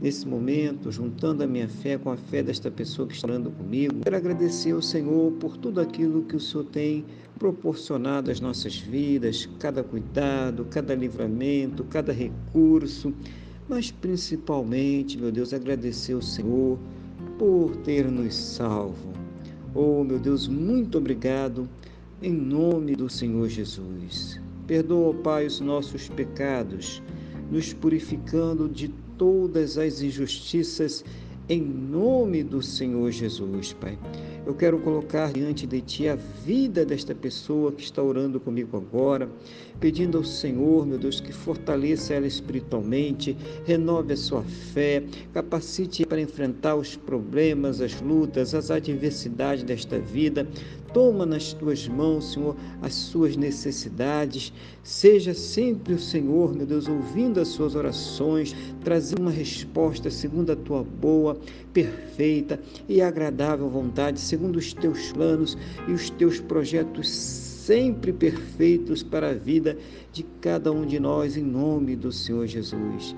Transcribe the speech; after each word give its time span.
nesse 0.00 0.26
momento, 0.26 0.92
juntando 0.92 1.42
a 1.42 1.46
minha 1.46 1.68
fé 1.68 1.98
com 1.98 2.10
a 2.10 2.16
fé 2.16 2.42
desta 2.42 2.70
pessoa 2.70 3.08
que 3.08 3.14
está 3.14 3.26
orando 3.26 3.50
comigo. 3.50 4.00
Quero 4.02 4.16
agradecer 4.16 4.72
ao 4.72 4.82
Senhor 4.82 5.32
por 5.32 5.56
tudo 5.56 5.80
aquilo 5.80 6.22
que 6.22 6.36
o 6.36 6.40
Senhor 6.40 6.64
tem 6.64 7.04
proporcionado 7.38 8.30
às 8.30 8.40
nossas 8.40 8.78
vidas, 8.78 9.48
cada 9.58 9.82
cuidado, 9.82 10.66
cada 10.70 10.94
livramento, 10.94 11.84
cada 11.84 12.12
recurso, 12.12 13.12
mas 13.68 13.90
principalmente, 13.90 15.18
meu 15.18 15.30
Deus, 15.32 15.52
agradecer 15.52 16.14
ao 16.14 16.22
Senhor 16.22 16.78
por 17.38 17.76
ter 17.78 18.10
nos 18.10 18.34
salvo. 18.34 19.12
Oh, 19.74 20.02
meu 20.02 20.18
Deus, 20.18 20.48
muito 20.48 20.98
obrigado 20.98 21.68
em 22.22 22.32
nome 22.32 22.96
do 22.96 23.08
Senhor 23.08 23.48
Jesus. 23.48 24.40
Perdoa, 24.66 25.14
Pai, 25.14 25.46
os 25.46 25.60
nossos 25.60 26.08
pecados, 26.08 27.02
nos 27.50 27.72
purificando 27.72 28.68
de 28.68 28.92
todas 29.18 29.76
as 29.76 30.00
injustiças 30.00 31.04
em 31.48 31.62
nome 31.62 32.42
do 32.42 32.62
Senhor 32.62 33.10
Jesus, 33.10 33.72
Pai. 33.72 33.98
Eu 34.46 34.54
quero 34.54 34.78
colocar 34.80 35.32
diante 35.32 35.66
de 35.66 35.80
Ti 35.80 36.08
a 36.08 36.14
vida 36.14 36.84
desta 36.84 37.14
pessoa 37.14 37.72
que 37.72 37.82
está 37.82 38.02
orando 38.02 38.38
comigo 38.38 38.76
agora, 38.76 39.28
pedindo 39.80 40.18
ao 40.18 40.24
Senhor, 40.24 40.86
meu 40.86 40.98
Deus, 40.98 41.20
que 41.20 41.32
fortaleça 41.32 42.14
ela 42.14 42.26
espiritualmente, 42.26 43.36
renove 43.64 44.12
a 44.12 44.16
sua 44.16 44.42
fé, 44.42 45.02
capacite 45.32 46.04
para 46.04 46.20
enfrentar 46.20 46.76
os 46.76 46.96
problemas, 46.96 47.80
as 47.80 47.98
lutas, 48.00 48.54
as 48.54 48.70
adversidades 48.70 49.64
desta 49.64 49.98
vida. 49.98 50.46
Toma 50.92 51.26
nas 51.26 51.52
tuas 51.52 51.86
mãos, 51.86 52.32
Senhor, 52.32 52.56
as 52.80 52.94
suas 52.94 53.36
necessidades. 53.36 54.52
Seja 54.82 55.34
sempre 55.34 55.94
o 55.94 55.98
Senhor, 55.98 56.54
meu 56.54 56.66
Deus, 56.66 56.88
ouvindo 56.88 57.40
as 57.40 57.48
suas 57.48 57.74
orações, 57.74 58.54
trazendo 58.82 59.22
uma 59.22 59.30
resposta 59.30 60.10
segundo 60.10 60.52
a 60.52 60.56
tua 60.56 60.82
boa, 60.82 61.38
perfeita 61.72 62.60
e 62.88 63.02
agradável 63.02 63.68
vontade, 63.68 64.20
segundo 64.20 64.56
os 64.56 64.72
teus 64.72 65.12
planos 65.12 65.56
e 65.86 65.92
os 65.92 66.10
teus 66.10 66.40
projetos 66.40 67.08
sempre 67.68 68.14
perfeitos 68.14 69.02
para 69.02 69.28
a 69.28 69.34
vida 69.34 69.76
de 70.10 70.22
cada 70.40 70.72
um 70.72 70.86
de 70.86 70.98
nós, 70.98 71.36
em 71.36 71.42
nome 71.42 71.94
do 71.94 72.10
Senhor 72.10 72.46
Jesus. 72.46 73.14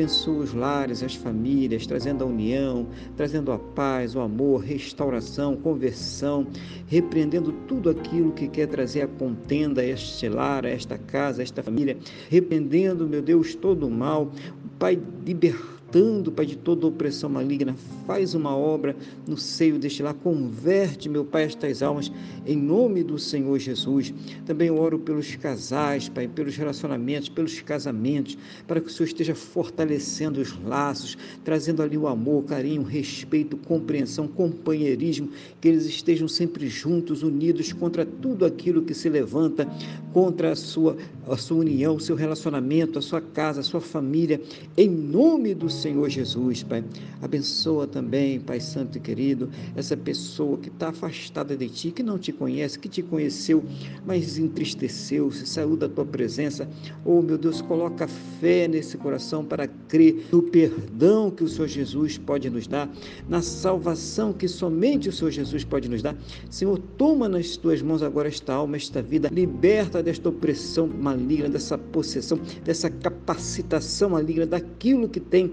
Abençoa 0.00 0.38
os 0.38 0.54
lares, 0.54 1.02
as 1.02 1.14
famílias, 1.14 1.86
trazendo 1.86 2.24
a 2.24 2.26
união, 2.26 2.86
trazendo 3.18 3.52
a 3.52 3.58
paz, 3.58 4.16
o 4.16 4.20
amor, 4.20 4.62
restauração, 4.62 5.54
conversão, 5.56 6.46
repreendendo 6.86 7.52
tudo 7.68 7.90
aquilo 7.90 8.32
que 8.32 8.48
quer 8.48 8.66
trazer 8.66 9.02
a 9.02 9.06
contenda 9.06 9.82
a 9.82 9.84
este 9.84 10.26
lar, 10.26 10.64
a 10.64 10.70
esta 10.70 10.96
casa, 10.96 11.42
a 11.42 11.44
esta 11.44 11.62
família, 11.62 11.98
repreendendo, 12.30 13.06
meu 13.06 13.20
Deus, 13.20 13.54
todo 13.54 13.86
o 13.86 13.90
mal. 13.90 14.32
Pai, 14.78 14.98
libertando 15.26 15.79
libertando, 15.90 16.30
Pai, 16.30 16.46
de 16.46 16.56
toda 16.56 16.86
opressão 16.86 17.28
maligna. 17.28 17.74
Faz 18.06 18.34
uma 18.34 18.56
obra 18.56 18.96
no 19.26 19.36
seio 19.36 19.78
deste 19.78 20.02
lar. 20.02 20.14
Converte, 20.14 21.08
meu 21.08 21.24
Pai, 21.24 21.44
estas 21.44 21.82
almas 21.82 22.10
em 22.46 22.56
nome 22.56 23.02
do 23.02 23.18
Senhor 23.18 23.58
Jesus. 23.58 24.14
Também 24.46 24.70
oro 24.70 24.98
pelos 24.98 25.34
casais, 25.36 26.08
Pai, 26.08 26.28
pelos 26.28 26.56
relacionamentos, 26.56 27.28
pelos 27.28 27.60
casamentos, 27.60 28.38
para 28.66 28.80
que 28.80 28.88
o 28.88 28.90
Senhor 28.90 29.06
esteja 29.06 29.34
fortalecendo 29.34 30.40
os 30.40 30.58
laços, 30.64 31.18
trazendo 31.44 31.82
ali 31.82 31.98
o 31.98 32.06
amor, 32.06 32.44
carinho, 32.44 32.82
respeito, 32.82 33.56
compreensão, 33.56 34.28
companheirismo, 34.28 35.28
que 35.60 35.68
eles 35.68 35.86
estejam 35.86 36.28
sempre 36.28 36.68
juntos, 36.68 37.22
unidos 37.22 37.72
contra 37.72 38.06
tudo 38.06 38.44
aquilo 38.44 38.82
que 38.82 38.94
se 38.94 39.08
levanta 39.08 39.68
contra 40.12 40.52
a 40.52 40.56
sua, 40.56 40.96
a 41.28 41.36
sua 41.36 41.58
união, 41.58 41.96
o 41.96 42.00
seu 42.00 42.16
relacionamento, 42.16 42.98
a 42.98 43.02
sua 43.02 43.20
casa, 43.20 43.60
a 43.60 43.64
sua 43.64 43.80
família, 43.80 44.40
em 44.76 44.88
nome 44.88 45.54
do 45.54 45.68
Senhor 45.80 46.08
Jesus, 46.08 46.62
Pai. 46.62 46.84
Abençoa 47.22 47.86
também, 47.86 48.38
Pai 48.38 48.60
Santo 48.60 48.98
e 48.98 49.00
querido, 49.00 49.48
essa 49.74 49.96
pessoa 49.96 50.58
que 50.58 50.68
está 50.68 50.88
afastada 50.88 51.56
de 51.56 51.68
Ti, 51.68 51.90
que 51.90 52.02
não 52.02 52.18
te 52.18 52.32
conhece, 52.32 52.78
que 52.78 52.88
te 52.88 53.02
conheceu, 53.02 53.64
mas 54.06 54.38
entristeceu-se, 54.38 55.46
saiu 55.46 55.76
da 55.76 55.88
Tua 55.88 56.04
presença. 56.04 56.68
Oh, 57.04 57.22
meu 57.22 57.38
Deus, 57.38 57.62
coloca 57.62 58.06
fé 58.40 58.68
nesse 58.68 58.96
coração 58.96 59.44
para 59.44 59.66
crer 59.66 60.26
no 60.30 60.42
perdão 60.42 61.30
que 61.30 61.44
o 61.44 61.48
Senhor 61.48 61.68
Jesus 61.68 62.18
pode 62.18 62.50
nos 62.50 62.66
dar, 62.66 62.90
na 63.28 63.40
salvação 63.40 64.32
que 64.32 64.48
somente 64.48 65.08
o 65.08 65.12
Senhor 65.12 65.30
Jesus 65.30 65.64
pode 65.64 65.88
nos 65.88 66.02
dar. 66.02 66.16
Senhor, 66.50 66.78
toma 66.98 67.28
nas 67.28 67.56
Tuas 67.56 67.80
mãos 67.82 68.02
agora 68.02 68.28
esta 68.28 68.52
alma, 68.52 68.76
esta 68.76 69.00
vida, 69.00 69.28
liberta 69.32 70.02
desta 70.02 70.28
opressão 70.28 70.86
maligna, 70.86 71.48
dessa 71.48 71.78
possessão, 71.78 72.38
dessa 72.64 72.90
capacitação 72.90 74.10
maligna, 74.10 74.46
daquilo 74.46 75.08
que 75.08 75.20
tem 75.20 75.52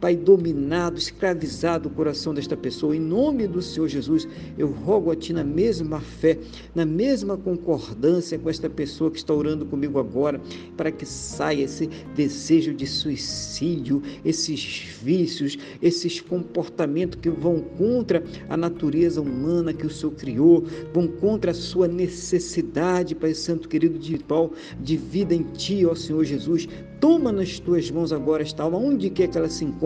Pai, 0.00 0.14
dominado, 0.14 0.98
escravizado 0.98 1.88
o 1.88 1.92
coração 1.92 2.34
desta 2.34 2.56
pessoa. 2.56 2.94
Em 2.94 3.00
nome 3.00 3.46
do 3.46 3.62
Senhor 3.62 3.88
Jesus, 3.88 4.28
eu 4.58 4.68
rogo 4.68 5.10
a 5.10 5.16
Ti 5.16 5.32
na 5.32 5.42
mesma 5.42 6.00
fé, 6.00 6.38
na 6.74 6.84
mesma 6.84 7.36
concordância 7.36 8.38
com 8.38 8.50
esta 8.50 8.68
pessoa 8.68 9.10
que 9.10 9.16
está 9.16 9.32
orando 9.32 9.64
comigo 9.64 9.98
agora, 9.98 10.40
para 10.76 10.90
que 10.90 11.06
saia 11.06 11.64
esse 11.64 11.86
desejo 12.14 12.74
de 12.74 12.86
suicídio, 12.86 14.02
esses 14.24 14.86
vícios, 15.02 15.56
esses 15.80 16.20
comportamentos 16.20 17.18
que 17.20 17.30
vão 17.30 17.60
contra 17.60 18.22
a 18.48 18.56
natureza 18.56 19.20
humana 19.20 19.72
que 19.72 19.86
o 19.86 19.90
Senhor 19.90 20.12
criou, 20.12 20.64
vão 20.92 21.08
contra 21.08 21.52
a 21.52 21.54
sua 21.54 21.88
necessidade, 21.88 23.14
Pai 23.14 23.32
Santo 23.32 23.68
querido, 23.68 23.98
de, 23.98 24.18
de 24.80 24.96
vida 24.96 25.34
em 25.34 25.42
Ti, 25.42 25.86
ó 25.86 25.94
Senhor 25.94 26.24
Jesus. 26.24 26.68
Toma 27.00 27.30
nas 27.30 27.58
tuas 27.58 27.90
mãos 27.90 28.10
agora 28.10 28.42
esta 28.42 28.62
alma, 28.62 28.78
onde 28.78 29.10
quer 29.10 29.28
que 29.28 29.36
ela 29.36 29.48
se 29.48 29.64
encontre, 29.64 29.85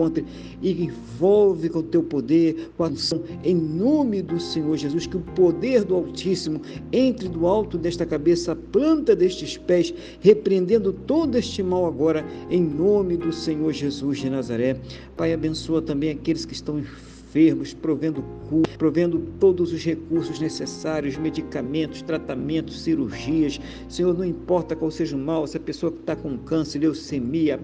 e 0.61 0.85
envolve 0.85 1.69
com 1.69 1.79
o 1.79 1.83
teu 1.83 2.01
poder, 2.01 2.71
com 2.77 2.83
a 2.83 2.87
unção, 2.87 3.21
em 3.43 3.55
nome 3.55 4.21
do 4.21 4.39
Senhor 4.39 4.75
Jesus, 4.77 5.05
que 5.05 5.17
o 5.17 5.21
poder 5.21 5.83
do 5.83 5.95
Altíssimo 5.95 6.61
entre 6.91 7.27
do 7.27 7.45
alto 7.45 7.77
desta 7.77 8.05
cabeça, 8.05 8.53
a 8.53 8.55
planta 8.55 9.15
destes 9.15 9.57
pés, 9.57 9.93
repreendendo 10.19 10.93
todo 10.93 11.37
este 11.37 11.61
mal 11.61 11.85
agora, 11.85 12.25
em 12.49 12.61
nome 12.61 13.17
do 13.17 13.31
Senhor 13.31 13.71
Jesus 13.73 14.19
de 14.19 14.29
Nazaré. 14.29 14.77
Pai, 15.17 15.33
abençoa 15.33 15.81
também 15.81 16.09
aqueles 16.09 16.45
que 16.45 16.53
estão 16.53 16.79
enfermos 16.79 17.10
enfermos, 17.31 17.73
provendo 17.73 18.21
cura, 18.49 18.69
provendo 18.77 19.19
todos 19.39 19.71
os 19.71 19.81
recursos 19.83 20.39
necessários, 20.39 21.15
medicamentos, 21.15 22.01
tratamentos, 22.01 22.81
cirurgias. 22.81 23.59
Senhor, 23.87 24.13
não 24.17 24.25
importa 24.25 24.75
qual 24.75 24.91
seja 24.91 25.15
o 25.15 25.19
mal, 25.19 25.45
essa 25.45 25.59
pessoa 25.59 25.91
que 25.91 25.99
está 25.99 26.15
com 26.15 26.37
câncer, 26.37 26.79
leucemia, 26.79 27.59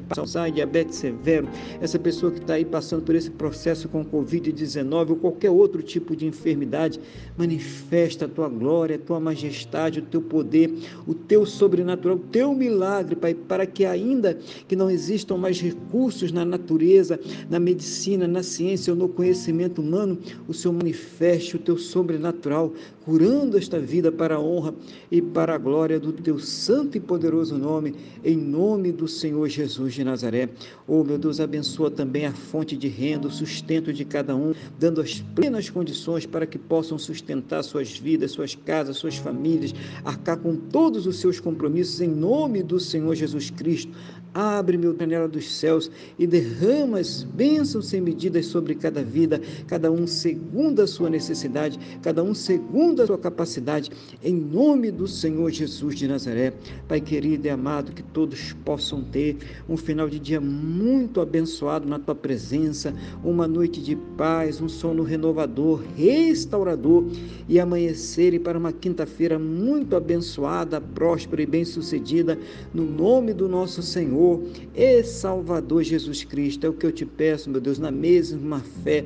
diabetes 0.53 0.95
severo, 0.95 1.49
essa 1.81 1.99
pessoa 1.99 2.31
que 2.31 2.39
está 2.39 2.53
aí 2.53 2.63
passando 2.63 3.03
por 3.03 3.13
esse 3.13 3.29
processo 3.29 3.89
com 3.89 4.05
Covid-19 4.05 5.09
ou 5.09 5.15
qualquer 5.17 5.49
outro 5.49 5.83
tipo 5.83 6.15
de 6.15 6.25
enfermidade, 6.25 6.99
manifesta 7.37 8.25
a 8.25 8.29
tua 8.29 8.47
glória, 8.47 8.95
a 8.95 8.99
tua 8.99 9.19
majestade, 9.19 9.99
o 9.99 10.03
teu 10.03 10.21
poder, 10.21 10.71
o 11.05 11.13
teu 11.13 11.45
sobrenatural, 11.45 12.15
o 12.15 12.19
teu 12.19 12.53
milagre, 12.53 13.15
Pai, 13.15 13.33
para 13.33 13.65
que 13.65 13.83
ainda 13.85 14.37
que 14.67 14.75
não 14.75 14.89
existam 14.89 15.35
mais 15.35 15.59
recursos 15.59 16.31
na 16.31 16.45
natureza, 16.45 17.19
na 17.49 17.59
medicina, 17.59 18.25
na 18.27 18.41
ciência 18.43 18.93
ou 18.93 18.97
no 18.97 19.09
conhecimento, 19.09 19.56
conhecimento 19.57 19.81
humano, 19.81 20.17
o 20.47 20.53
Senhor 20.53 20.73
manifeste 20.73 21.55
o 21.55 21.59
teu 21.59 21.77
sobrenatural, 21.77 22.73
curando 23.03 23.57
esta 23.57 23.79
vida 23.79 24.11
para 24.11 24.35
a 24.35 24.39
honra 24.39 24.73
e 25.09 25.21
para 25.21 25.55
a 25.55 25.57
glória 25.57 25.99
do 25.99 26.11
teu 26.11 26.37
santo 26.37 26.97
e 26.97 26.99
poderoso 26.99 27.57
nome, 27.57 27.95
em 28.23 28.37
nome 28.37 28.91
do 28.91 29.07
Senhor 29.07 29.47
Jesus 29.49 29.93
de 29.93 30.03
Nazaré. 30.03 30.49
Oh, 30.87 31.03
meu 31.03 31.17
Deus, 31.17 31.39
abençoa 31.39 31.89
também 31.89 32.25
a 32.25 32.33
fonte 32.33 32.77
de 32.77 32.87
renda, 32.87 33.27
o 33.27 33.31
sustento 33.31 33.91
de 33.91 34.05
cada 34.05 34.35
um, 34.35 34.53
dando 34.77 35.01
as 35.01 35.21
plenas 35.35 35.69
condições 35.69 36.25
para 36.25 36.45
que 36.45 36.59
possam 36.59 36.97
sustentar 36.99 37.63
suas 37.63 37.97
vidas, 37.97 38.31
suas 38.31 38.53
casas, 38.53 38.97
suas 38.97 39.17
famílias, 39.17 39.73
arcar 40.03 40.37
com 40.37 40.55
todos 40.55 41.07
os 41.07 41.19
seus 41.19 41.39
compromissos, 41.39 42.01
em 42.01 42.09
nome 42.09 42.61
do 42.61 42.79
Senhor 42.79 43.15
Jesus 43.15 43.49
Cristo. 43.49 43.91
Abre, 44.33 44.77
meu 44.77 44.95
janela 44.95 45.27
dos 45.27 45.51
céus 45.51 45.89
e 46.19 46.27
derrama 46.27 46.99
as 46.99 47.23
bênçãos 47.23 47.87
sem 47.87 48.01
medidas 48.01 48.45
sobre 48.45 48.75
cada 48.75 49.01
vida, 49.03 49.41
cada 49.67 49.91
um 49.91 50.05
segundo 50.05 50.81
a 50.81 50.87
sua 50.87 51.09
necessidade, 51.09 51.79
cada 52.01 52.23
um 52.23 52.33
segundo 52.33 53.01
a 53.01 53.07
sua 53.07 53.17
capacidade, 53.17 53.91
em 54.23 54.33
nome 54.33 54.91
do 54.91 55.07
Senhor 55.07 55.49
Jesus 55.51 55.95
de 55.95 56.07
Nazaré. 56.07 56.53
Pai 56.87 57.01
querido 57.01 57.47
e 57.47 57.49
amado, 57.49 57.91
que 57.91 58.03
todos 58.03 58.53
possam 58.65 59.03
ter 59.03 59.37
um 59.67 59.77
final 59.77 60.09
de 60.09 60.19
dia 60.19 60.39
muito 60.39 61.21
abençoado 61.21 61.87
na 61.87 61.99
tua 61.99 62.15
presença, 62.15 62.93
uma 63.23 63.47
noite 63.47 63.81
de 63.81 63.95
paz, 63.95 64.61
um 64.61 64.69
sono 64.69 65.03
renovador, 65.03 65.81
restaurador 65.95 67.05
e 67.47 67.59
amanhecerem 67.59 68.39
para 68.39 68.57
uma 68.57 68.71
quinta-feira 68.71 69.39
muito 69.39 69.95
abençoada, 69.95 70.79
próspera 70.79 71.41
e 71.41 71.45
bem-sucedida, 71.45 72.37
no 72.73 72.85
nome 72.85 73.33
do 73.33 73.47
nosso 73.47 73.81
Senhor 73.81 74.41
e 74.75 75.03
Salvador 75.03 75.83
Jesus 75.83 76.23
Cristo. 76.23 76.65
É 76.65 76.69
o 76.69 76.73
que 76.73 76.85
eu 76.85 76.91
te 76.91 77.05
peço, 77.05 77.49
meu 77.49 77.61
Deus, 77.61 77.79
na 77.79 77.91
mesma 77.91 78.59
fé, 78.83 79.05